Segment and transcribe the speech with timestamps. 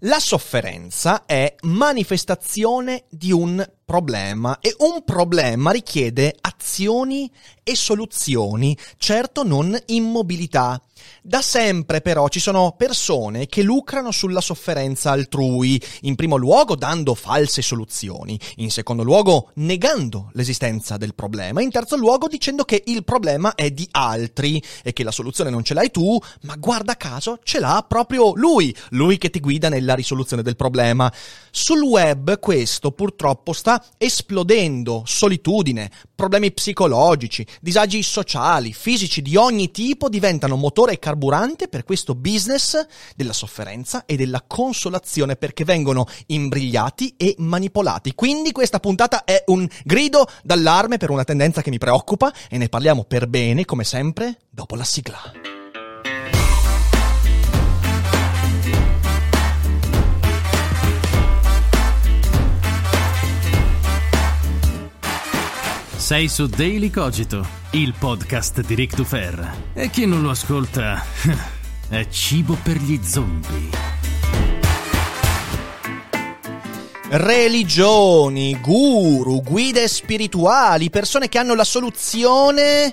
[0.00, 7.30] La sofferenza è manifestazione di un problema e un problema richiede azioni
[7.62, 10.80] e soluzioni, certo non immobilità.
[11.20, 17.14] Da sempre però ci sono persone che lucrano sulla sofferenza altrui, in primo luogo dando
[17.14, 23.04] false soluzioni, in secondo luogo negando l'esistenza del problema, in terzo luogo dicendo che il
[23.04, 27.38] problema è di altri e che la soluzione non ce l'hai tu, ma guarda caso
[27.42, 31.12] ce l'ha proprio lui, lui che ti guida nella risoluzione del problema.
[31.50, 40.08] Sul web questo purtroppo sta esplodendo solitudine, problemi psicologici, disagi sociali, fisici di ogni tipo
[40.08, 47.14] diventano motore e carburante per questo business della sofferenza e della consolazione perché vengono imbrigliati
[47.16, 48.14] e manipolati.
[48.14, 52.68] Quindi questa puntata è un grido d'allarme per una tendenza che mi preoccupa e ne
[52.68, 55.61] parliamo per bene, come sempre, dopo la sigla.
[66.12, 69.70] Sei su Daily Cogito, il podcast di Rick Dufer.
[69.72, 71.02] E chi non lo ascolta
[71.88, 73.70] è cibo per gli zombie.
[77.08, 82.92] Religioni, guru, guide spirituali, persone che hanno la soluzione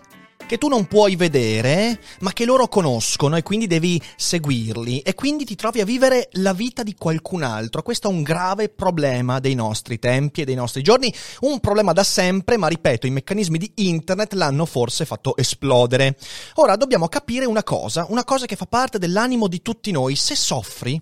[0.50, 5.45] che tu non puoi vedere, ma che loro conoscono e quindi devi seguirli e quindi
[5.45, 7.83] ti trovi a vivere la vita di qualcun altro.
[7.83, 12.03] Questo è un grave problema dei nostri tempi e dei nostri giorni, un problema da
[12.03, 16.17] sempre, ma ripeto, i meccanismi di internet l'hanno forse fatto esplodere.
[16.55, 20.16] Ora dobbiamo capire una cosa, una cosa che fa parte dell'animo di tutti noi.
[20.16, 20.99] Se soffri,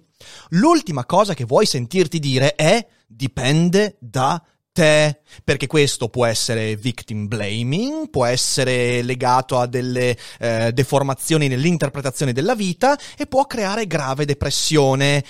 [0.49, 4.43] l'ultima cosa che vuoi sentirti dire è dipende da
[4.77, 12.31] te, perché questo può essere victim blaming, può essere legato a delle eh, deformazioni nell'interpretazione
[12.31, 15.23] della vita e può creare grave depressione.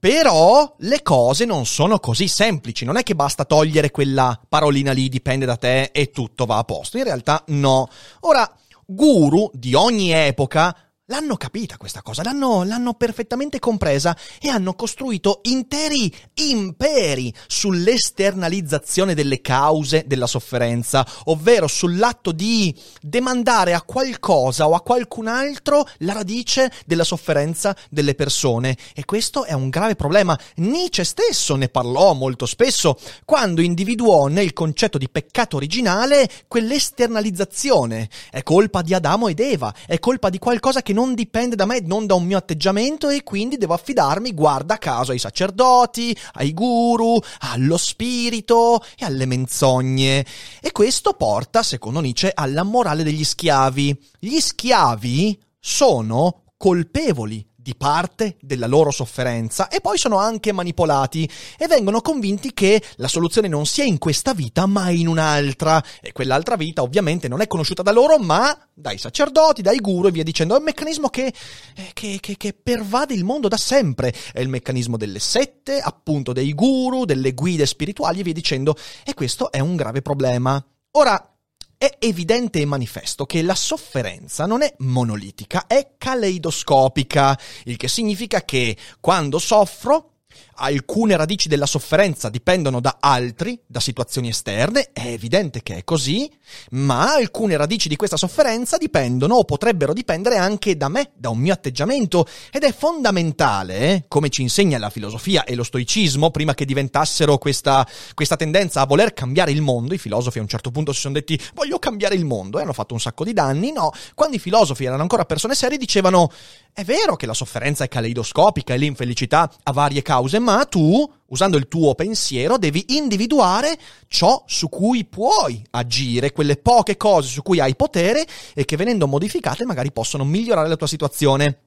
[0.00, 5.08] Però le cose non sono così semplici, non è che basta togliere quella parolina lì,
[5.08, 6.98] dipende da te e tutto va a posto.
[6.98, 7.88] In realtà no.
[8.20, 8.52] Ora,
[8.84, 10.76] guru di ogni epoca
[11.10, 19.40] L'hanno capita questa cosa, l'hanno, l'hanno, perfettamente compresa e hanno costruito interi imperi sull'esternalizzazione delle
[19.40, 26.70] cause della sofferenza, ovvero sull'atto di demandare a qualcosa o a qualcun altro la radice
[26.84, 28.76] della sofferenza delle persone.
[28.94, 30.38] E questo è un grave problema.
[30.56, 38.10] Nietzsche stesso ne parlò molto spesso quando individuò nel concetto di peccato originale quell'esternalizzazione.
[38.30, 41.80] È colpa di Adamo ed Eva, è colpa di qualcosa che non dipende da me,
[41.80, 47.18] non da un mio atteggiamento e quindi devo affidarmi, guarda caso, ai sacerdoti, ai guru,
[47.52, 50.26] allo spirito e alle menzogne.
[50.60, 53.96] E questo porta, secondo Nietzsche, alla morale degli schiavi.
[54.18, 61.66] Gli schiavi sono colpevoli di parte della loro sofferenza e poi sono anche manipolati e
[61.66, 66.56] vengono convinti che la soluzione non sia in questa vita ma in un'altra e quell'altra
[66.56, 70.54] vita ovviamente non è conosciuta da loro ma dai sacerdoti, dai guru e via dicendo.
[70.54, 74.14] È un meccanismo che, eh, che, che, che pervade il mondo da sempre.
[74.32, 78.76] È il meccanismo delle sette, appunto dei guru, delle guide spirituali e via dicendo.
[79.04, 80.64] E questo è un grave problema.
[80.92, 81.37] Ora,
[81.78, 88.42] è evidente e manifesto che la sofferenza non è monolitica, è caleidoscopica, il che significa
[88.42, 90.14] che quando soffro
[90.58, 96.30] alcune radici della sofferenza dipendono da altri, da situazioni esterne, è evidente che è così,
[96.70, 101.38] ma alcune radici di questa sofferenza dipendono o potrebbero dipendere anche da me, da un
[101.38, 102.26] mio atteggiamento.
[102.50, 107.38] Ed è fondamentale, eh, come ci insegna la filosofia e lo stoicismo, prima che diventassero
[107.38, 111.00] questa, questa tendenza a voler cambiare il mondo, i filosofi a un certo punto si
[111.00, 114.36] sono detti voglio cambiare il mondo e hanno fatto un sacco di danni, no, quando
[114.36, 116.30] i filosofi erano ancora persone serie dicevano
[116.78, 121.58] è vero che la sofferenza è caleidoscopica e l'infelicità ha varie cause, ma tu, usando
[121.58, 127.60] il tuo pensiero, devi individuare ciò su cui puoi agire, quelle poche cose su cui
[127.60, 131.58] hai potere e che venendo modificate magari possono migliorare la tua situazione.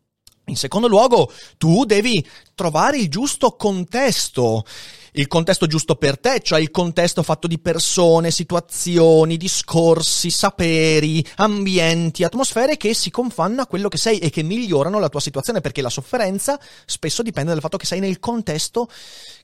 [0.45, 4.65] In secondo luogo, tu devi trovare il giusto contesto.
[5.13, 12.23] Il contesto giusto per te, cioè il contesto fatto di persone, situazioni, discorsi, saperi, ambienti,
[12.23, 15.81] atmosfere che si confanno a quello che sei e che migliorano la tua situazione, perché
[15.81, 18.87] la sofferenza spesso dipende dal fatto che sei nel contesto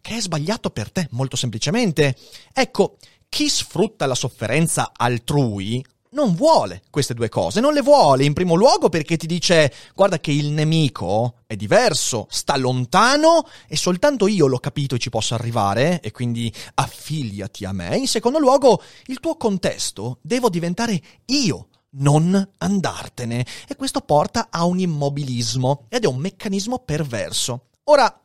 [0.02, 2.16] che è sbagliato per te, molto semplicemente.
[2.54, 2.98] Ecco,
[3.30, 8.56] chi sfrutta la sofferenza altrui non vuole queste due cose, non le vuole in primo
[8.56, 14.48] luogo perché ti dice guarda che il nemico è diverso, sta lontano e soltanto io
[14.48, 17.98] l'ho capito e ci posso arrivare e quindi affiliati a me.
[17.98, 21.68] In secondo luogo, il tuo contesto devo diventare io
[21.98, 27.68] non andartene e questo porta a un immobilismo ed è un meccanismo perverso.
[27.86, 28.22] Ora,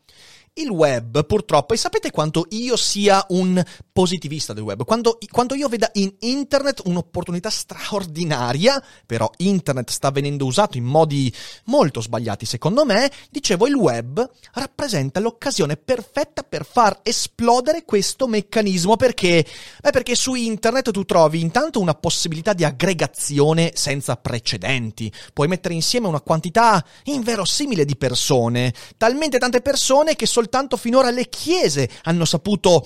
[0.55, 5.69] il web, purtroppo, e sapete quanto io sia un positivista del web, quando, quando, io
[5.69, 11.33] veda in internet un'opportunità straordinaria, però internet sta venendo usato in modi
[11.65, 18.97] molto sbagliati secondo me, dicevo il web rappresenta l'occasione perfetta per far esplodere questo meccanismo
[18.97, 19.47] perché?
[19.81, 25.73] Beh, perché su internet tu trovi intanto una possibilità di aggregazione senza precedenti, puoi mettere
[25.73, 31.89] insieme una quantità inverosimile di persone, talmente tante persone che sono soltanto finora le chiese
[32.03, 32.85] hanno saputo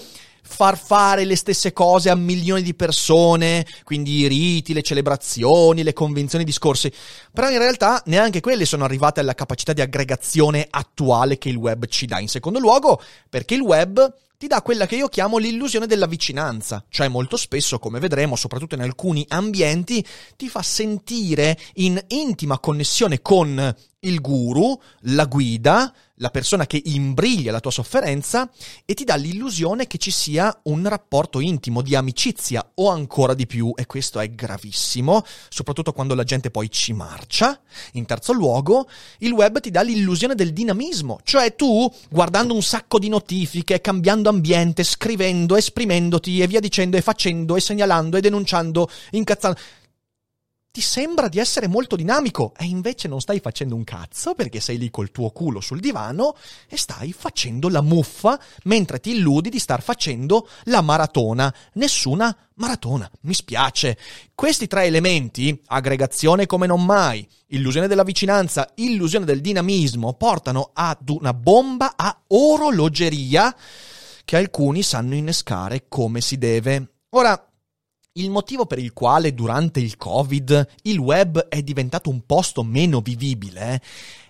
[0.49, 5.93] far fare le stesse cose a milioni di persone, quindi i riti, le celebrazioni, le
[5.93, 6.93] convenzioni, i discorsi.
[7.33, 11.87] Però in realtà neanche quelle sono arrivate alla capacità di aggregazione attuale che il web
[11.87, 12.21] ci dà.
[12.21, 16.85] In secondo luogo, perché il web ti dà quella che io chiamo l'illusione della vicinanza,
[16.91, 20.05] cioè molto spesso, come vedremo, soprattutto in alcuni ambienti,
[20.37, 27.53] ti fa sentire in intima connessione con il guru, la guida, la persona che imbriglia
[27.53, 28.49] la tua sofferenza
[28.85, 33.47] e ti dà l'illusione che ci sia un rapporto intimo di amicizia o ancora di
[33.47, 37.59] più e questo è gravissimo, soprattutto quando la gente poi ci marcia.
[37.93, 42.99] In terzo luogo, il web ti dà l'illusione del dinamismo, cioè tu guardando un sacco
[42.99, 48.89] di notifiche, cambiando ambiente, scrivendo, esprimendoti e via dicendo e facendo e segnalando e denunciando,
[49.11, 49.59] incazzando
[50.77, 54.77] ti sembra di essere molto dinamico e invece non stai facendo un cazzo perché sei
[54.77, 56.37] lì col tuo culo sul divano
[56.69, 61.51] e stai facendo la muffa mentre ti illudi di star facendo la maratona.
[61.77, 63.97] Nessuna maratona, mi spiace.
[64.35, 71.09] Questi tre elementi, aggregazione come non mai, illusione della vicinanza, illusione del dinamismo, portano ad
[71.09, 73.57] una bomba a orologeria
[74.27, 76.97] che alcuni sanno innescare come si deve.
[77.13, 77.47] Ora,
[78.17, 83.01] il motivo per il quale durante il Covid il web è diventato un posto meno
[83.01, 83.81] vivibile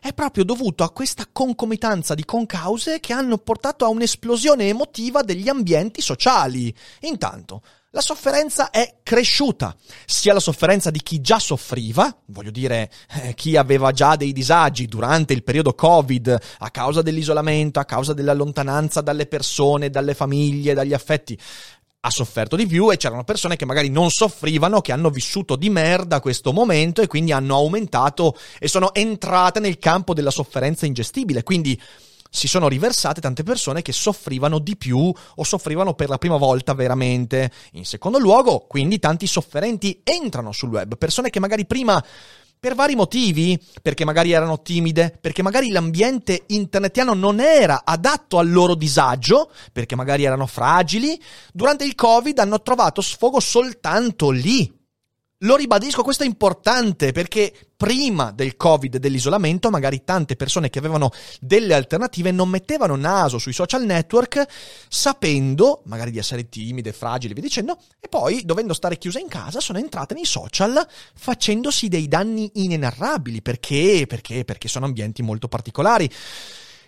[0.06, 5.48] è proprio dovuto a questa concomitanza di concause che hanno portato a un'esplosione emotiva degli
[5.48, 6.72] ambienti sociali.
[7.00, 9.74] Intanto, la sofferenza è cresciuta,
[10.04, 12.90] sia la sofferenza di chi già soffriva, voglio dire
[13.22, 18.12] eh, chi aveva già dei disagi durante il periodo Covid a causa dell'isolamento, a causa
[18.12, 21.38] della lontananza dalle persone, dalle famiglie, dagli affetti,
[22.06, 25.68] ha sofferto di più e c'erano persone che magari non soffrivano, che hanno vissuto di
[25.70, 31.42] merda questo momento e quindi hanno aumentato e sono entrate nel campo della sofferenza ingestibile.
[31.42, 31.80] Quindi
[32.30, 36.74] si sono riversate tante persone che soffrivano di più o soffrivano per la prima volta
[36.74, 37.50] veramente.
[37.72, 42.02] In secondo luogo, quindi tanti sofferenti entrano sul web, persone che magari prima
[42.58, 48.50] per vari motivi, perché magari erano timide, perché magari l'ambiente internetiano non era adatto al
[48.50, 51.20] loro disagio, perché magari erano fragili,
[51.52, 54.75] durante il Covid hanno trovato sfogo soltanto lì.
[55.40, 60.78] Lo ribadisco, questo è importante perché prima del Covid e dell'isolamento, magari tante persone che
[60.78, 61.10] avevano
[61.40, 64.46] delle alternative non mettevano naso sui social network
[64.88, 69.61] sapendo magari di essere timide, fragili, vi dicendo, e poi dovendo stare chiuse in casa
[69.61, 73.42] sono entrate nei social facendosi dei danni inenarrabili.
[73.42, 74.06] Perché?
[74.08, 74.46] Perché?
[74.46, 76.11] Perché sono ambienti molto particolari.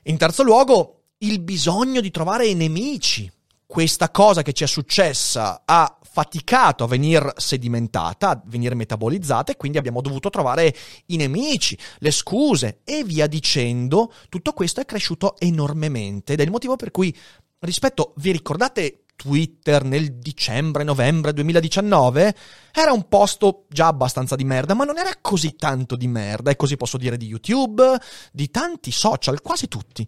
[0.05, 3.31] In terzo luogo, il bisogno di trovare nemici.
[3.71, 9.59] Questa cosa che ci è successa a faticato a venire sedimentata, a venire metabolizzata e
[9.59, 10.75] quindi abbiamo dovuto trovare
[11.09, 14.11] i nemici, le scuse e via dicendo.
[14.31, 17.15] Tutto questo è cresciuto enormemente ed è il motivo per cui
[17.59, 22.35] rispetto, vi ricordate Twitter nel dicembre-novembre 2019
[22.73, 26.57] era un posto già abbastanza di merda, ma non era così tanto di merda, e
[26.57, 27.83] così posso dire di YouTube,
[28.31, 30.07] di tanti social, quasi tutti.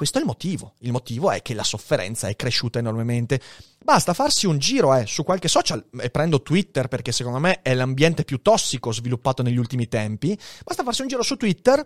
[0.00, 0.76] Questo è il motivo.
[0.78, 3.38] Il motivo è che la sofferenza è cresciuta enormemente.
[3.84, 7.74] Basta farsi un giro eh, su qualche social, e prendo Twitter perché secondo me è
[7.74, 10.34] l'ambiente più tossico sviluppato negli ultimi tempi.
[10.64, 11.84] Basta farsi un giro su Twitter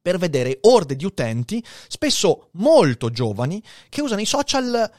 [0.00, 4.90] per vedere orde di utenti, spesso molto giovani, che usano i social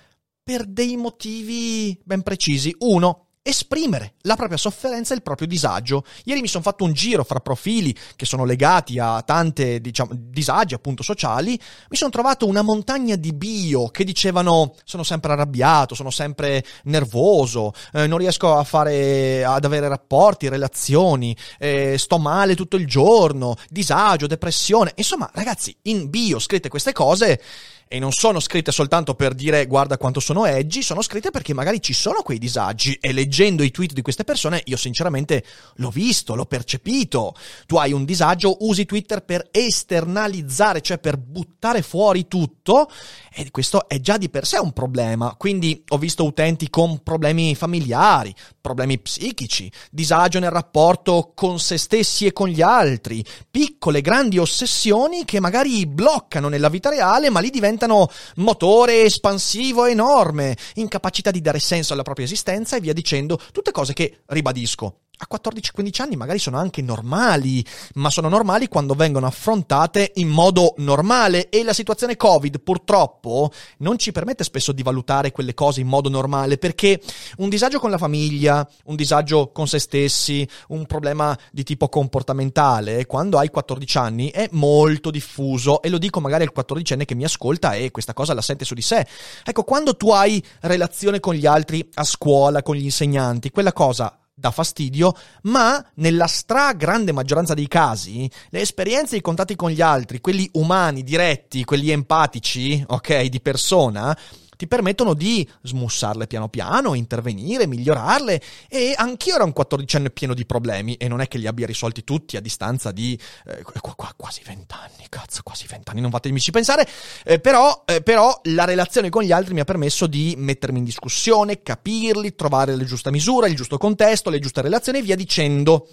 [0.43, 2.75] per dei motivi ben precisi.
[2.81, 6.03] Uno, esprimere la propria sofferenza e il proprio disagio.
[6.23, 10.73] Ieri mi sono fatto un giro fra profili che sono legati a tante, diciamo, disagi
[10.73, 11.51] appunto sociali.
[11.89, 17.71] Mi sono trovato una montagna di bio che dicevano sono sempre arrabbiato, sono sempre nervoso,
[17.93, 23.57] eh, non riesco a fare, ad avere rapporti, relazioni, eh, sto male tutto il giorno,
[23.69, 24.93] disagio, depressione.
[24.95, 27.39] Insomma, ragazzi, in bio scritte queste cose
[27.87, 31.81] e non sono scritte soltanto per dire guarda quanto sono edgy, sono scritte perché magari
[31.81, 35.43] ci sono quei disagi e leggendo i tweet di queste persone io sinceramente
[35.75, 37.35] l'ho visto, l'ho percepito.
[37.67, 42.89] Tu hai un disagio, usi Twitter per esternalizzare, cioè per buttare fuori tutto
[43.31, 45.35] e questo è già di per sé un problema.
[45.37, 52.25] Quindi ho visto utenti con problemi familiari, problemi psichici, disagio nel rapporto con se stessi
[52.25, 57.51] e con gli altri, piccole grandi ossessioni che magari bloccano nella vita reale ma li
[57.51, 63.39] diventano diventano motore espansivo enorme, incapacità di dare senso alla propria esistenza e via dicendo,
[63.51, 67.63] tutte cose che, ribadisco, a 14-15 anni magari sono anche normali,
[67.95, 73.97] ma sono normali quando vengono affrontate in modo normale e la situazione Covid purtroppo non
[73.97, 77.01] ci permette spesso di valutare quelle cose in modo normale perché
[77.37, 83.05] un disagio con la famiglia, un disagio con se stessi, un problema di tipo comportamentale,
[83.05, 87.23] quando hai 14 anni è molto diffuso e lo dico magari al 14enne che mi
[87.23, 89.05] ascolta e questa cosa la sente su di sé.
[89.43, 94.19] Ecco, quando tu hai relazione con gli altri a scuola, con gli insegnanti, quella cosa
[94.35, 95.13] dà fastidio,
[95.43, 100.49] ma nella stragrande maggioranza dei casi le esperienze e i contatti con gli altri, quelli
[100.53, 104.15] umani, diretti, quelli empatici, ok, di persona,
[104.55, 110.45] ti permettono di smussarle piano piano, intervenire, migliorarle e anch'io ero un quattordicenne pieno di
[110.45, 114.15] problemi e non è che li abbia risolti tutti a distanza di eh, qu- qu-
[114.15, 116.87] quasi vent'anni, cazzo, quasi vent'anni, non fatemi pensare,
[117.23, 120.85] eh, però, eh, però la relazione con gli altri mi ha permesso di mettermi in
[120.85, 125.87] discussione, capirli, trovare la giusta misura, il giusto contesto, le giuste relazioni e via dicendo.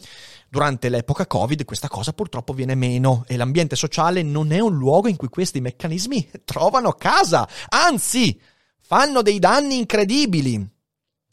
[0.49, 5.09] Durante l'epoca Covid questa cosa purtroppo viene meno e l'ambiente sociale non è un luogo
[5.09, 8.38] in cui questi meccanismi trovano casa, anzi,
[8.92, 10.68] fanno dei danni incredibili.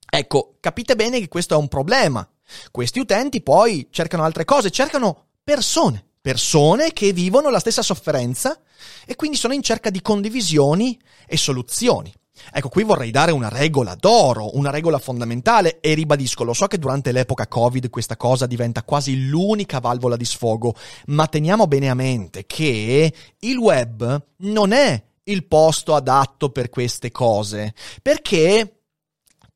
[0.09, 2.25] Ecco, capite bene che questo è un problema.
[2.71, 8.57] Questi utenti poi cercano altre cose, cercano persone, persone che vivono la stessa sofferenza
[9.05, 10.97] e quindi sono in cerca di condivisioni
[11.27, 12.13] e soluzioni.
[12.53, 16.79] Ecco, qui vorrei dare una regola d'oro, una regola fondamentale e ribadisco, lo so che
[16.79, 20.75] durante l'epoca Covid questa cosa diventa quasi l'unica valvola di sfogo,
[21.07, 27.11] ma teniamo bene a mente che il web non è il posto adatto per queste
[27.11, 27.73] cose.
[28.01, 28.79] Perché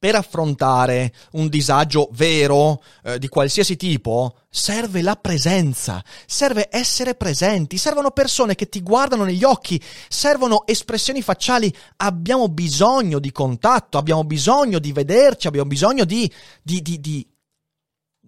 [0.03, 7.77] per affrontare un disagio vero eh, di qualsiasi tipo serve la presenza, serve essere presenti,
[7.77, 14.25] servono persone che ti guardano negli occhi, servono espressioni facciali, abbiamo bisogno di contatto, abbiamo
[14.25, 16.29] bisogno di vederci, abbiamo bisogno di,
[16.61, 17.25] di, di, di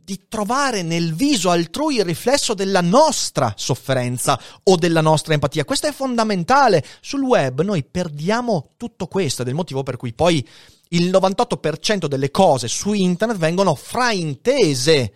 [0.06, 5.66] di trovare nel viso altrui il riflesso della nostra sofferenza o della nostra empatia.
[5.66, 6.86] Questo è fondamentale.
[7.02, 10.48] Sul web noi perdiamo tutto questo ed è il motivo per cui poi
[10.90, 15.12] il 98% delle cose su internet vengono fraintese.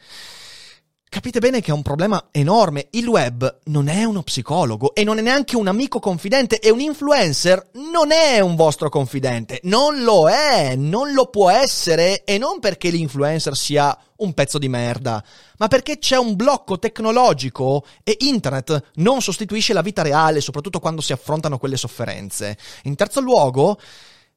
[1.12, 2.90] Capite bene che è un problema enorme.
[2.92, 6.80] Il web non è uno psicologo e non è neanche un amico confidente e un
[6.80, 9.60] influencer non è un vostro confidente.
[9.64, 14.70] Non lo è, non lo può essere e non perché l'influencer sia un pezzo di
[14.70, 15.24] merda,
[15.58, 21.02] ma perché c'è un blocco tecnologico e internet non sostituisce la vita reale, soprattutto quando
[21.02, 22.56] si affrontano quelle sofferenze.
[22.84, 23.80] In terzo luogo,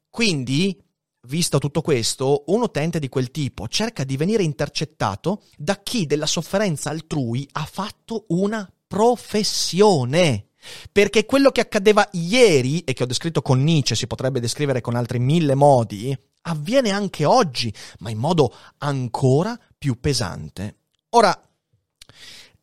[0.09, 0.83] quindi
[1.29, 6.27] Visto tutto questo, un utente di quel tipo cerca di venire intercettato da chi della
[6.27, 10.49] sofferenza altrui ha fatto una professione.
[10.91, 14.97] Perché quello che accadeva ieri, e che ho descritto con Nietzsche, si potrebbe descrivere con
[14.97, 20.79] altri mille modi, avviene anche oggi, ma in modo ancora più pesante.
[21.11, 21.41] Ora,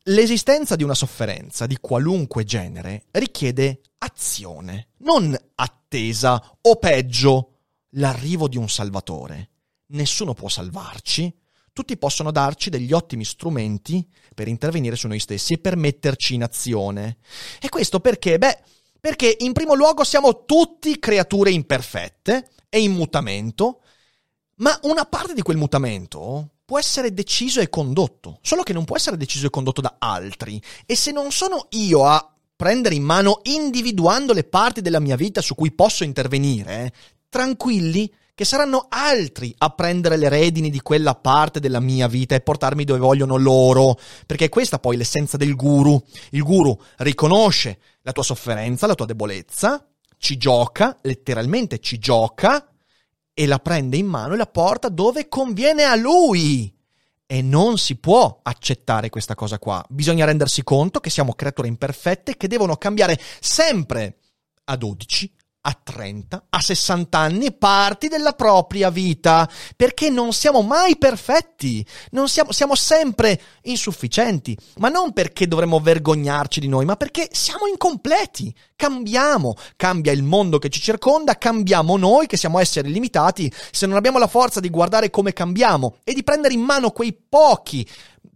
[0.04, 7.49] l'esistenza di una sofferenza di qualunque genere richiede azione, non attesa o peggio
[7.92, 9.50] l'arrivo di un salvatore.
[9.88, 11.34] Nessuno può salvarci,
[11.74, 16.44] tutti possono darci degli ottimi strumenti per intervenire su noi stessi e per metterci in
[16.44, 17.18] azione.
[17.60, 18.38] E questo perché?
[18.38, 18.60] Beh,
[19.00, 23.82] perché in primo luogo siamo tutti creature imperfette e in mutamento,
[24.56, 28.96] ma una parte di quel mutamento può essere deciso e condotto, solo che non può
[28.96, 30.62] essere deciso e condotto da altri.
[30.86, 35.42] E se non sono io a prendere in mano individuando le parti della mia vita
[35.42, 36.94] su cui posso intervenire,
[37.30, 42.40] tranquilli che saranno altri a prendere le redini di quella parte della mia vita e
[42.40, 46.02] portarmi dove vogliono loro, perché è questa poi l'essenza del guru.
[46.32, 49.86] Il guru riconosce la tua sofferenza, la tua debolezza,
[50.18, 52.66] ci gioca, letteralmente ci gioca,
[53.34, 56.74] e la prende in mano e la porta dove conviene a lui.
[57.26, 59.86] E non si può accettare questa cosa qua.
[59.90, 64.18] Bisogna rendersi conto che siamo creature imperfette che devono cambiare sempre
[64.64, 65.34] a 12,
[65.70, 71.86] a 30, a 60 anni parti della propria vita, perché non siamo mai perfetti,
[72.26, 78.54] siamo, siamo sempre insufficienti, ma non perché dovremmo vergognarci di noi, ma perché siamo incompleti,
[78.76, 83.96] cambiamo, cambia il mondo che ci circonda, cambiamo noi che siamo esseri limitati, se non
[83.96, 87.88] abbiamo la forza di guardare come cambiamo e di prendere in mano quei pochi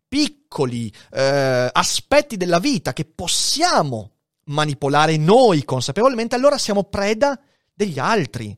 [0.07, 4.12] piccoli eh, aspetti della vita che possiamo
[4.45, 7.39] manipolare noi consapevolmente, allora siamo preda
[7.73, 8.57] degli altri.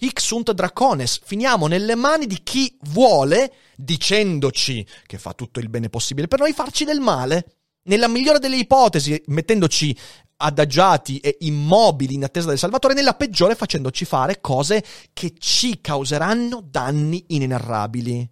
[0.00, 5.88] Hic sunt dracones, finiamo nelle mani di chi vuole, dicendoci che fa tutto il bene
[5.88, 7.56] possibile per noi, farci del male.
[7.88, 9.96] Nella migliore delle ipotesi, mettendoci
[10.36, 16.62] adagiati e immobili in attesa del Salvatore, nella peggiore facendoci fare cose che ci causeranno
[16.64, 18.28] danni inenarrabili.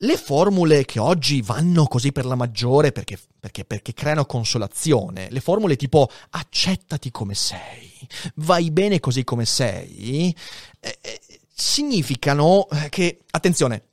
[0.00, 5.40] Le formule che oggi vanno così per la maggiore perché, perché, perché, creano consolazione, le
[5.40, 7.90] formule tipo accettati come sei,
[8.36, 10.36] vai bene così come sei,
[10.80, 11.20] eh, eh,
[11.54, 13.84] significano che, attenzione,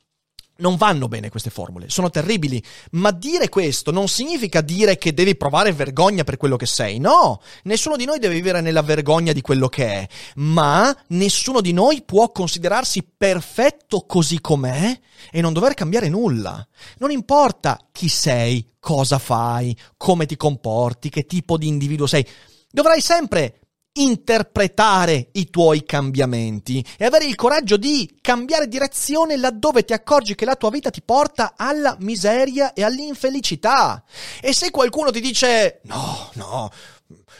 [0.57, 5.35] non vanno bene queste formule, sono terribili, ma dire questo non significa dire che devi
[5.35, 9.41] provare vergogna per quello che sei, no, nessuno di noi deve vivere nella vergogna di
[9.41, 14.99] quello che è, ma nessuno di noi può considerarsi perfetto così com'è
[15.31, 16.65] e non dover cambiare nulla.
[16.97, 22.27] Non importa chi sei, cosa fai, come ti comporti, che tipo di individuo sei,
[22.69, 23.62] dovrai sempre
[23.93, 30.45] interpretare i tuoi cambiamenti e avere il coraggio di cambiare direzione laddove ti accorgi che
[30.45, 34.03] la tua vita ti porta alla miseria e all'infelicità.
[34.41, 36.71] E se qualcuno ti dice no, no,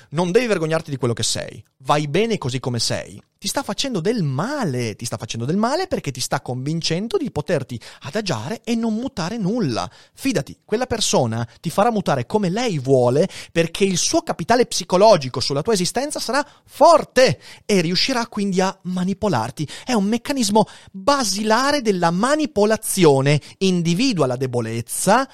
[0.09, 3.99] non devi vergognarti di quello che sei, vai bene così come sei, ti sta facendo
[3.99, 8.73] del male, ti sta facendo del male perché ti sta convincendo di poterti adagiare e
[8.73, 9.91] non mutare nulla.
[10.13, 15.61] Fidati, quella persona ti farà mutare come lei vuole perché il suo capitale psicologico sulla
[15.61, 19.67] tua esistenza sarà forte e riuscirà quindi a manipolarti.
[19.83, 25.29] È un meccanismo basilare della manipolazione, individua la debolezza,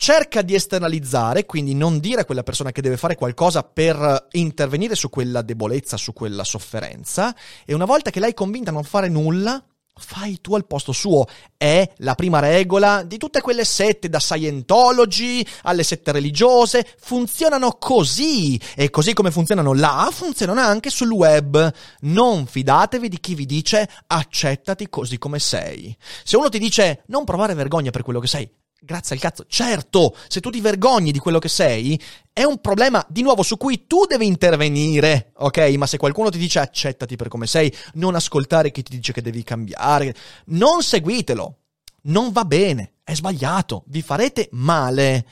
[0.00, 4.94] cerca di esternalizzare, quindi non dire a quella persona che deve fare qualcosa per intervenire
[4.94, 7.34] su quella debolezza, su quella sofferenza,
[7.66, 9.60] e una volta che l'hai convinta a non fare nulla,
[9.98, 11.26] fai tu al posto suo.
[11.56, 18.58] È la prima regola di tutte quelle sette, da Scientology alle sette religiose, funzionano così.
[18.76, 21.72] E così come funzionano là, funzionano anche sul web.
[22.02, 25.94] Non fidatevi di chi vi dice accettati così come sei.
[26.22, 28.48] Se uno ti dice non provare vergogna per quello che sei,
[28.80, 29.44] Grazie al cazzo.
[29.48, 32.00] Certo, se tu ti vergogni di quello che sei,
[32.32, 35.58] è un problema di nuovo su cui tu devi intervenire, ok?
[35.76, 39.20] Ma se qualcuno ti dice accettati per come sei, non ascoltare chi ti dice che
[39.20, 40.14] devi cambiare,
[40.46, 41.56] non seguitelo.
[42.02, 45.26] Non va bene, è sbagliato, vi farete male.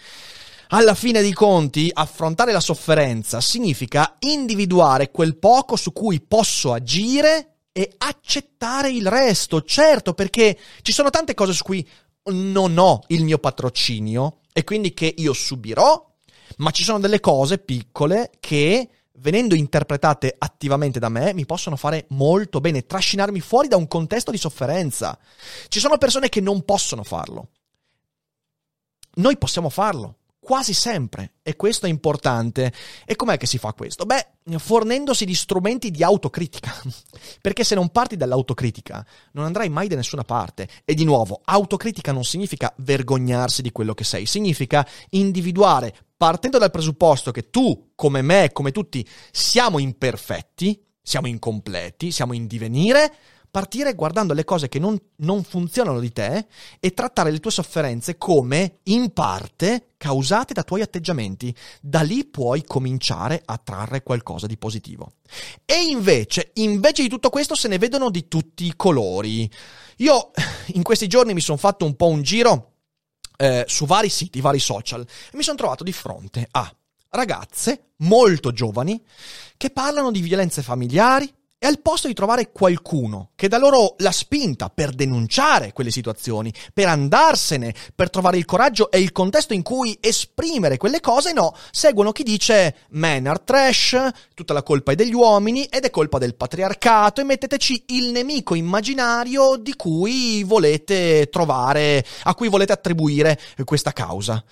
[0.68, 7.58] Alla fine dei conti, affrontare la sofferenza significa individuare quel poco su cui posso agire
[7.70, 11.86] e accettare il resto, certo, perché ci sono tante cose su cui
[12.26, 16.14] non ho il mio patrocinio e quindi che io subirò,
[16.58, 22.06] ma ci sono delle cose piccole che venendo interpretate attivamente da me, mi possono fare
[22.10, 25.18] molto bene, trascinarmi fuori da un contesto di sofferenza.
[25.68, 27.48] Ci sono persone che non possono farlo.
[29.14, 32.72] Noi possiamo farlo quasi sempre e questo è importante.
[33.04, 34.04] E com'è che si fa questo?
[34.04, 34.28] Beh,
[34.58, 36.72] fornendosi di strumenti di autocritica.
[37.42, 40.68] Perché se non parti dall'autocritica non andrai mai da nessuna parte.
[40.84, 46.70] E di nuovo, autocritica non significa vergognarsi di quello che sei, significa individuare, partendo dal
[46.70, 53.12] presupposto che tu, come me, come tutti, siamo imperfetti, siamo incompleti, siamo in divenire,
[53.56, 56.46] partire guardando le cose che non, non, funzionano di te
[56.78, 61.56] e trattare le tue sofferenze come, in parte, causate da tuoi atteggiamenti.
[61.80, 65.12] Da lì puoi cominciare a trarre qualcosa di positivo.
[65.64, 69.50] E invece, invece di tutto questo, se ne vedono di tutti i colori.
[69.96, 70.32] Io
[70.74, 72.72] in questi giorni mi sono fatto un po' un giro
[73.38, 76.70] eh, su vari siti, vari social, e mi sono trovato di fronte a
[77.08, 79.02] ragazze molto giovani
[79.56, 84.12] che parlano di violenze familiari, e al posto di trovare qualcuno che dà loro la
[84.12, 89.62] spinta per denunciare quelle situazioni, per andarsene, per trovare il coraggio e il contesto in
[89.62, 93.96] cui esprimere quelle cose, no, seguono chi dice men are trash,
[94.34, 98.54] tutta la colpa è degli uomini ed è colpa del patriarcato e metteteci il nemico
[98.54, 104.44] immaginario di cui volete trovare, a cui volete attribuire questa causa.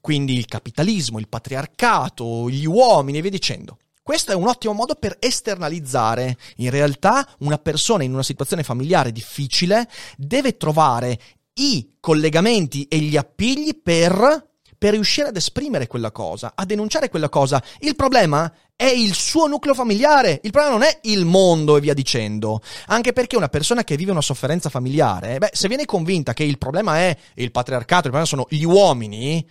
[0.00, 3.78] Quindi il capitalismo, il patriarcato, gli uomini e via dicendo.
[4.10, 6.36] Questo è un ottimo modo per esternalizzare.
[6.56, 11.16] In realtà una persona in una situazione familiare difficile deve trovare
[11.60, 17.28] i collegamenti e gli appigli per per riuscire ad esprimere quella cosa, a denunciare quella
[17.28, 17.62] cosa.
[17.80, 21.94] Il problema è il suo nucleo familiare, il problema non è il mondo e via
[21.94, 22.62] dicendo.
[22.86, 26.58] Anche perché una persona che vive una sofferenza familiare, beh, se viene convinta che il
[26.58, 29.46] problema è il patriarcato, il problema sono gli uomini,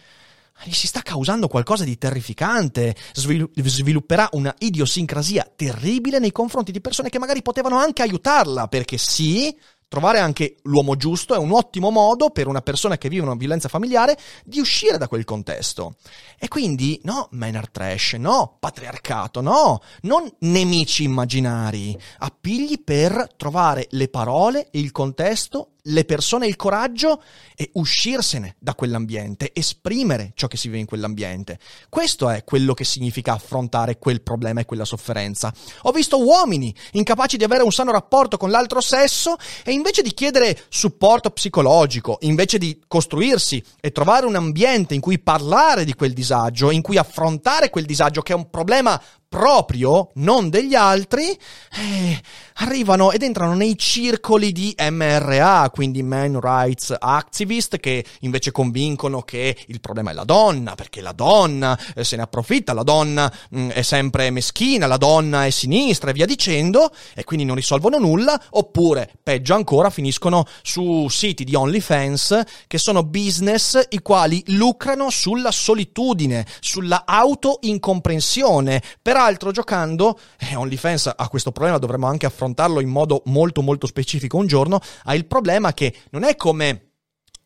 [0.64, 7.10] gli si sta causando qualcosa di terrificante, svilupperà una idiosincrasia terribile nei confronti di persone
[7.10, 9.56] che magari potevano anche aiutarla, perché sì,
[9.90, 13.70] Trovare anche l'uomo giusto è un ottimo modo per una persona che vive una violenza
[13.70, 15.96] familiare di uscire da quel contesto.
[16.38, 24.10] E quindi, no, Maynard Trash, no, patriarcato, no, non nemici immaginari, appigli per trovare le
[24.10, 27.22] parole, il contesto le persone il coraggio
[27.56, 31.60] e uscirsene da quell'ambiente, esprimere ciò che si vive in quell'ambiente.
[31.90, 35.54] Questo è quello che significa affrontare quel problema e quella sofferenza.
[35.84, 40.14] Ho visto uomini incapaci di avere un sano rapporto con l'altro sesso e invece di
[40.14, 46.14] chiedere supporto psicologico, invece di costruirsi e trovare un ambiente in cui parlare di quel
[46.14, 52.22] disagio, in cui affrontare quel disagio che è un problema proprio, non degli altri, eh,
[52.56, 59.56] arrivano ed entrano nei circoli di MRA, quindi Man Rights Activist, che invece convincono che
[59.68, 63.62] il problema è la donna, perché la donna eh, se ne approfitta, la donna mh,
[63.62, 68.00] mm, è sempre meschina, la donna è sinistra e via dicendo, e quindi non risolvono
[68.00, 75.12] nulla, oppure, peggio ancora, finiscono su siti di OnlyFans, che sono business i quali lucrano
[75.12, 82.80] sulla solitudine, sulla auto-incomprensione, per Peraltro, giocando, eh, OnlyFans ha questo problema, dovremmo anche affrontarlo
[82.80, 86.89] in modo molto molto specifico un giorno, ha il problema che non è come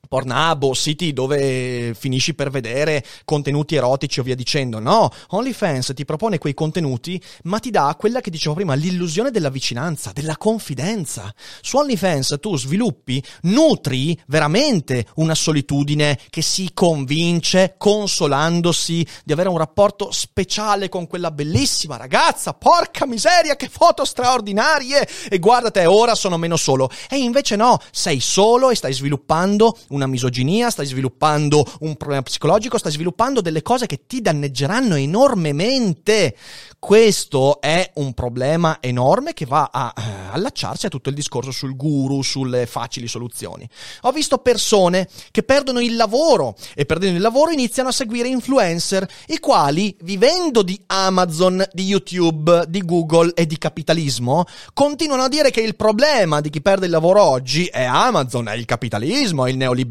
[0.08, 4.80] Pornhub o siti dove finisci per vedere contenuti erotici o via dicendo.
[4.80, 9.50] No, OnlyFans ti propone quei contenuti, ma ti dà quella che dicevo prima, l'illusione della
[9.50, 11.34] vicinanza, della confidenza.
[11.62, 19.58] Su OnlyFans tu sviluppi, nutri veramente una solitudine che si convince, consolandosi di avere un
[19.58, 22.54] rapporto speciale con quella bellissima ragazza.
[22.54, 25.08] Porca miseria, che foto straordinarie!
[25.30, 26.90] E guardate, ora sono meno solo.
[27.10, 32.78] E invece no, sei solo e stai sviluppando una misoginia, stai sviluppando un problema psicologico,
[32.78, 36.36] stai sviluppando delle cose che ti danneggeranno enormemente.
[36.84, 40.02] Questo è un problema enorme che va a eh,
[40.34, 43.66] allacciarsi a tutto il discorso sul guru, sulle facili soluzioni.
[44.02, 49.08] Ho visto persone che perdono il lavoro e perdendo il lavoro iniziano a seguire influencer,
[49.28, 55.52] i quali, vivendo di Amazon, di YouTube, di Google e di capitalismo, continuano a dire
[55.52, 59.52] che il problema di chi perde il lavoro oggi è Amazon, è il capitalismo, è
[59.52, 59.83] il neoliberismo,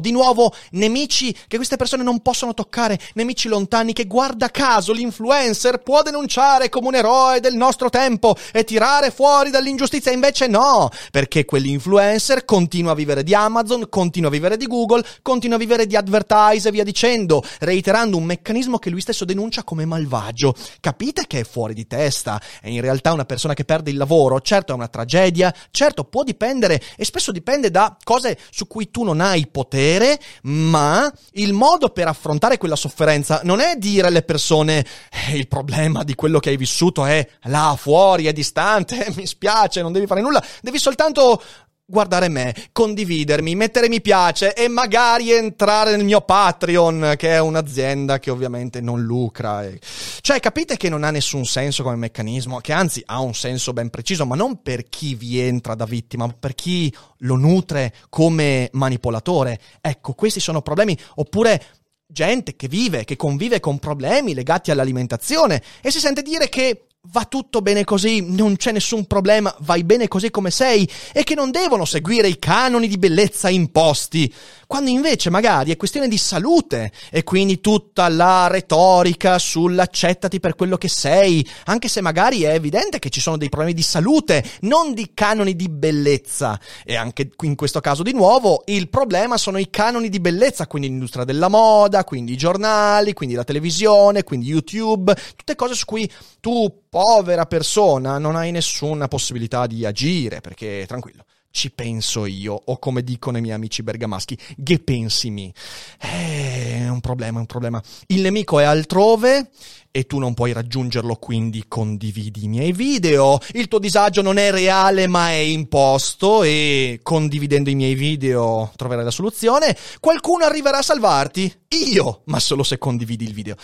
[0.00, 5.78] di nuovo nemici che queste persone non possono toccare, nemici lontani che guarda caso l'influencer
[5.82, 11.44] può denunciare come un eroe del nostro tempo e tirare fuori dall'ingiustizia, invece no, perché
[11.44, 15.96] quell'influencer continua a vivere di Amazon, continua a vivere di Google, continua a vivere di
[15.96, 20.54] advertise e via dicendo, reiterando un meccanismo che lui stesso denuncia come malvagio.
[20.80, 22.40] Capite che è fuori di testa?
[22.60, 26.22] È in realtà una persona che perde il lavoro, certo è una tragedia, certo può
[26.22, 31.90] dipendere e spesso dipende da cose su cui tu non hai potere, ma il modo
[31.90, 34.84] per affrontare quella sofferenza non è dire alle persone
[35.28, 39.82] eh, il problema di quello che hai vissuto è là fuori, è distante, mi spiace,
[39.82, 41.42] non devi fare nulla, devi soltanto
[41.90, 48.18] guardare me, condividermi, mettere mi piace e magari entrare nel mio Patreon, che è un'azienda
[48.20, 49.64] che ovviamente non lucra.
[49.64, 49.78] E...
[50.20, 53.90] Cioè, capite che non ha nessun senso come meccanismo, che anzi ha un senso ben
[53.90, 58.68] preciso, ma non per chi vi entra da vittima, ma per chi lo nutre come
[58.72, 59.58] manipolatore.
[59.80, 60.96] Ecco, questi sono problemi.
[61.16, 61.62] Oppure
[62.06, 67.24] gente che vive, che convive con problemi legati all'alimentazione e si sente dire che va
[67.24, 71.50] tutto bene così, non c'è nessun problema, vai bene così come sei e che non
[71.50, 74.32] devono seguire i canoni di bellezza imposti,
[74.66, 80.76] quando invece magari è questione di salute e quindi tutta la retorica sull'accettati per quello
[80.76, 84.92] che sei, anche se magari è evidente che ci sono dei problemi di salute, non
[84.94, 86.60] di canoni di bellezza.
[86.84, 90.88] E anche in questo caso di nuovo il problema sono i canoni di bellezza, quindi
[90.88, 96.08] l'industria della moda, quindi i giornali, quindi la televisione, quindi YouTube, tutte cose su cui
[96.38, 101.24] tu povera persona, non hai nessuna possibilità di agire, perché tranquillo.
[101.52, 105.52] Ci penso io, o come dicono i miei amici bergamaschi, che pensi mi.
[106.00, 107.82] Eh, è un problema, è un problema.
[108.06, 109.50] Il nemico è altrove
[109.90, 113.38] e tu non puoi raggiungerlo, quindi condividi i miei video.
[113.52, 119.04] Il tuo disagio non è reale, ma è imposto e condividendo i miei video troverai
[119.04, 119.76] la soluzione.
[119.98, 121.52] Qualcuno arriverà a salvarti?
[121.68, 123.56] Io, ma solo se condividi il video.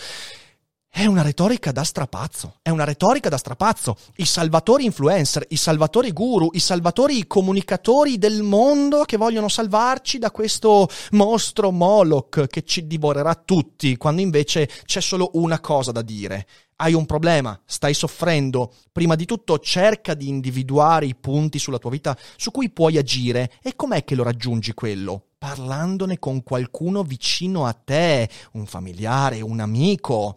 [0.97, 3.95] È una retorica da strapazzo, è una retorica da strapazzo.
[4.15, 10.31] I salvatori influencer, i salvatori guru, i salvatori comunicatori del mondo che vogliono salvarci da
[10.31, 16.47] questo mostro Moloch che ci divorerà tutti, quando invece c'è solo una cosa da dire.
[16.77, 21.91] Hai un problema, stai soffrendo, prima di tutto cerca di individuare i punti sulla tua
[21.91, 25.25] vita su cui puoi agire e com'è che lo raggiungi quello?
[25.37, 30.35] Parlandone con qualcuno vicino a te, un familiare, un amico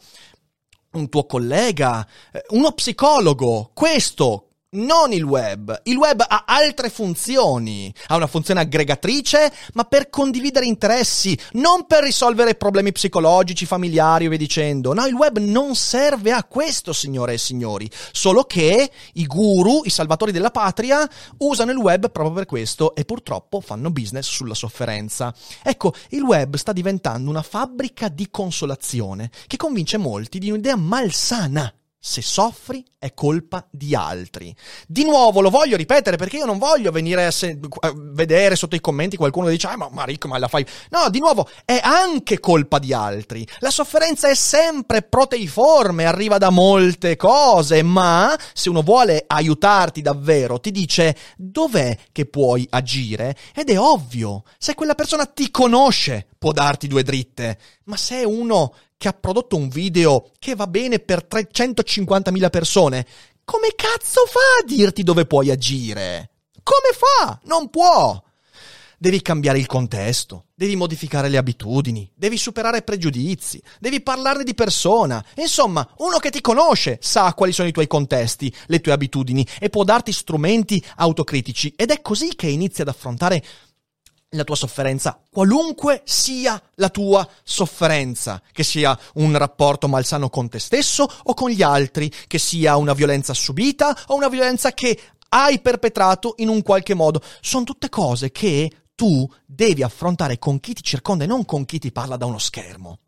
[0.92, 3.70] un tuo collega, eh, uno psicologo.
[3.74, 5.80] Questo non il web.
[5.84, 7.92] Il web ha altre funzioni.
[8.08, 14.28] Ha una funzione aggregatrice, ma per condividere interessi, non per risolvere problemi psicologici, familiari o
[14.28, 14.92] via dicendo.
[14.92, 17.90] No, il web non serve a questo, signore e signori.
[18.12, 23.04] Solo che i guru, i salvatori della patria, usano il web proprio per questo e
[23.04, 25.34] purtroppo fanno business sulla sofferenza.
[25.62, 31.72] Ecco, il web sta diventando una fabbrica di consolazione che convince molti di un'idea malsana
[32.02, 34.54] se soffri è colpa di altri.
[34.86, 38.74] Di nuovo lo voglio ripetere perché io non voglio venire a, se- a vedere sotto
[38.74, 40.66] i commenti qualcuno che dice ah, ma, ma Rick ma la fai.
[40.90, 43.46] No, di nuovo è anche colpa di altri.
[43.58, 50.58] La sofferenza è sempre proteiforme, arriva da molte cose, ma se uno vuole aiutarti davvero
[50.58, 54.44] ti dice dov'è che puoi agire ed è ovvio.
[54.56, 59.56] Se quella persona ti conosce può darti due dritte, ma se uno che ha prodotto
[59.56, 63.06] un video che va bene per 350.000 persone,
[63.44, 66.32] come cazzo fa a dirti dove puoi agire?
[66.62, 67.40] Come fa?
[67.44, 68.22] Non può!
[68.98, 75.24] Devi cambiare il contesto, devi modificare le abitudini, devi superare pregiudizi, devi parlarne di persona.
[75.36, 79.70] Insomma, uno che ti conosce sa quali sono i tuoi contesti, le tue abitudini e
[79.70, 83.42] può darti strumenti autocritici ed è così che inizi ad affrontare
[84.30, 90.60] la tua sofferenza, qualunque sia la tua sofferenza, che sia un rapporto malsano con te
[90.60, 94.98] stesso o con gli altri, che sia una violenza subita o una violenza che
[95.30, 100.74] hai perpetrato in un qualche modo, sono tutte cose che tu devi affrontare con chi
[100.74, 102.98] ti circonda e non con chi ti parla da uno schermo.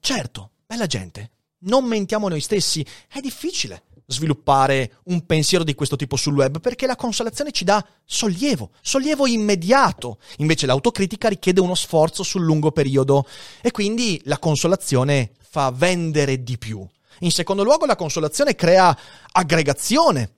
[0.00, 6.16] Certo, bella gente, non mentiamo noi stessi, è difficile sviluppare un pensiero di questo tipo
[6.16, 10.18] sul web perché la consolazione ci dà sollievo, sollievo immediato.
[10.38, 13.26] Invece l'autocritica richiede uno sforzo sul lungo periodo
[13.60, 16.86] e quindi la consolazione fa vendere di più.
[17.20, 18.96] In secondo luogo la consolazione crea
[19.32, 20.34] aggregazione.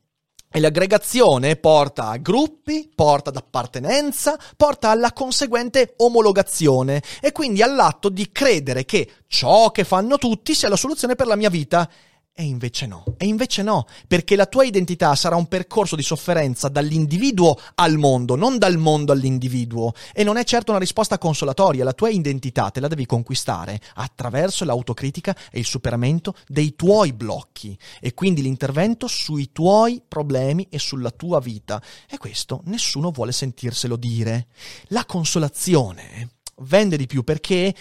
[0.56, 8.08] E l'aggregazione porta a gruppi, porta ad appartenenza, porta alla conseguente omologazione e quindi all'atto
[8.08, 11.90] di credere che ciò che fanno tutti sia la soluzione per la mia vita
[12.36, 16.68] e invece no, e invece no, perché la tua identità sarà un percorso di sofferenza
[16.68, 19.92] dall'individuo al mondo, non dal mondo all'individuo.
[20.12, 24.64] E non è certo una risposta consolatoria, la tua identità te la devi conquistare attraverso
[24.64, 31.12] l'autocritica e il superamento dei tuoi blocchi e quindi l'intervento sui tuoi problemi e sulla
[31.12, 31.80] tua vita.
[32.10, 34.48] E questo nessuno vuole sentirselo dire.
[34.88, 36.30] La consolazione
[36.62, 37.72] vende di più perché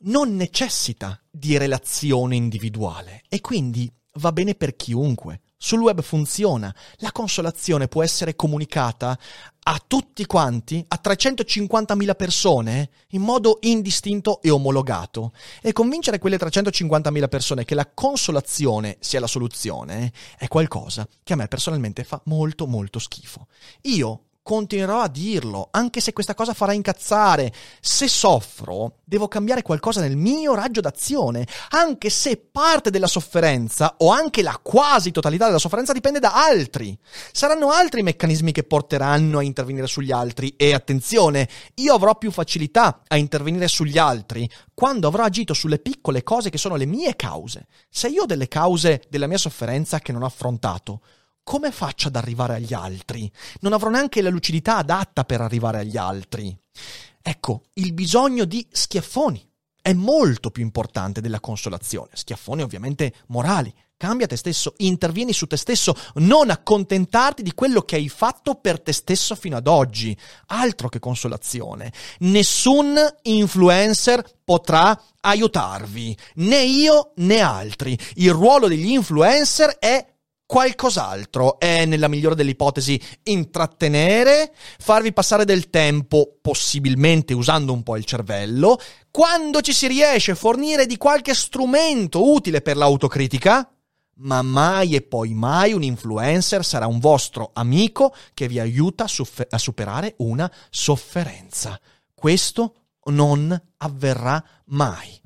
[0.00, 5.40] non necessita di relazione individuale e quindi va bene per chiunque.
[5.60, 9.18] Sul web funziona, la consolazione può essere comunicata
[9.60, 15.32] a tutti quanti, a 350.000 persone, in modo indistinto e omologato.
[15.60, 21.36] E convincere quelle 350.000 persone che la consolazione sia la soluzione è qualcosa che a
[21.36, 23.48] me personalmente fa molto molto schifo.
[23.82, 27.52] Io continuerò a dirlo, anche se questa cosa farà incazzare.
[27.82, 34.10] Se soffro, devo cambiare qualcosa nel mio raggio d'azione, anche se parte della sofferenza o
[34.10, 36.98] anche la quasi totalità della sofferenza dipende da altri.
[37.30, 42.30] Saranno altri i meccanismi che porteranno a intervenire sugli altri e attenzione, io avrò più
[42.30, 47.16] facilità a intervenire sugli altri quando avrò agito sulle piccole cose che sono le mie
[47.16, 47.66] cause.
[47.90, 51.02] Se io ho delle cause della mia sofferenza che non ho affrontato,
[51.48, 53.32] come faccio ad arrivare agli altri?
[53.60, 56.54] Non avrò neanche la lucidità adatta per arrivare agli altri.
[57.22, 59.42] Ecco, il bisogno di schiaffoni
[59.80, 62.10] è molto più importante della consolazione.
[62.12, 63.72] Schiaffoni ovviamente morali.
[63.96, 68.82] Cambia te stesso, intervieni su te stesso, non accontentarti di quello che hai fatto per
[68.82, 70.14] te stesso fino ad oggi.
[70.48, 71.90] Altro che consolazione.
[72.18, 77.98] Nessun influencer potrà aiutarvi, né io né altri.
[78.16, 80.16] Il ruolo degli influencer è
[80.48, 81.58] qualcos'altro.
[81.58, 88.06] È, nella migliore delle ipotesi, intrattenere, farvi passare del tempo, possibilmente usando un po' il
[88.06, 88.78] cervello.
[89.10, 93.70] Quando ci si riesce, fornire di qualche strumento utile per l'autocritica.
[94.20, 99.06] Ma mai e poi mai un influencer sarà un vostro amico che vi aiuta a,
[99.06, 101.78] soffer- a superare una sofferenza.
[102.14, 102.74] Questo
[103.10, 105.20] non avverrà mai.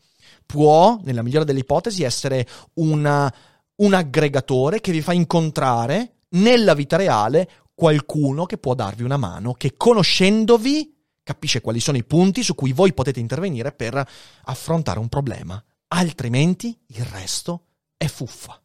[0.52, 3.32] può, nella migliore delle ipotesi, essere una,
[3.76, 9.54] un aggregatore che vi fa incontrare nella vita reale qualcuno che può darvi una mano,
[9.54, 14.08] che conoscendovi capisce quali sono i punti su cui voi potete intervenire per
[14.44, 15.62] affrontare un problema.
[15.88, 18.61] Altrimenti il resto è fuffa.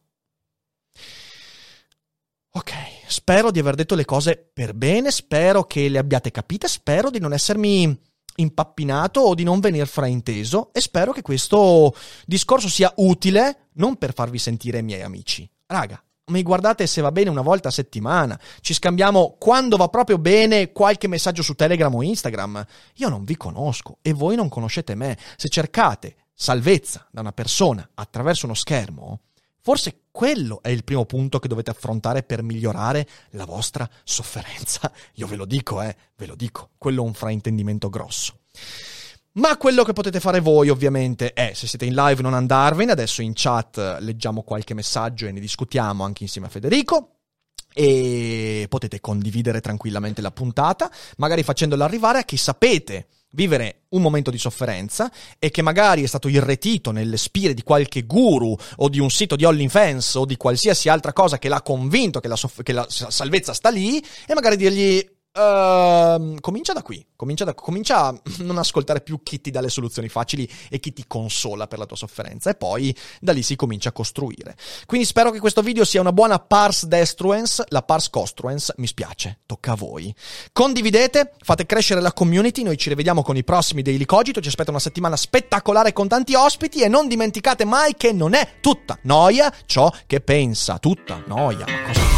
[2.52, 2.72] Ok,
[3.06, 7.20] spero di aver detto le cose per bene, spero che le abbiate capite, spero di
[7.20, 11.94] non essermi impappinato o di non venir frainteso e spero che questo
[12.24, 15.48] discorso sia utile non per farvi sentire miei amici.
[15.66, 20.18] Raga, mi guardate se va bene una volta a settimana, ci scambiamo quando va proprio
[20.18, 22.64] bene qualche messaggio su Telegram o Instagram.
[22.96, 25.16] Io non vi conosco e voi non conoscete me.
[25.36, 29.20] Se cercate salvezza da una persona attraverso uno schermo,
[29.60, 34.92] forse quello è il primo punto che dovete affrontare per migliorare la vostra sofferenza.
[35.14, 38.38] Io ve lo dico, eh, ve lo dico, quello è un fraintendimento grosso.
[39.32, 43.22] Ma quello che potete fare voi ovviamente è, se siete in live, non andarvene, adesso
[43.22, 47.12] in chat leggiamo qualche messaggio e ne discutiamo anche insieme a Federico.
[47.72, 54.30] E potete condividere tranquillamente la puntata, magari facendola arrivare a chi sapete vivere un momento
[54.30, 58.98] di sofferenza e che magari è stato irretito nelle spire di qualche guru o di
[58.98, 62.62] un sito di OnlyFans o di qualsiasi altra cosa che l'ha convinto che la, soff-
[62.62, 68.06] che la salvezza sta lì e magari dirgli Uh, comincia da qui, comincia, da, comincia
[68.06, 71.78] a non ascoltare più chi ti dà le soluzioni facili e chi ti consola per
[71.78, 74.56] la tua sofferenza e poi da lì si comincia a costruire.
[74.84, 79.38] Quindi spero che questo video sia una buona pars destruence, la pars costruence mi spiace,
[79.46, 80.12] tocca a voi.
[80.50, 84.70] Condividete, fate crescere la community, noi ci rivediamo con i prossimi Daily Cogito, ci aspetta
[84.70, 89.54] una settimana spettacolare con tanti ospiti e non dimenticate mai che non è tutta noia
[89.66, 92.17] ciò che pensa, tutta noia, ma cosa